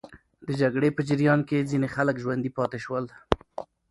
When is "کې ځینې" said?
1.49-1.87